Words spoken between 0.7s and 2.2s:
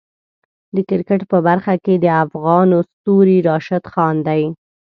د کرکټ په برخه کې د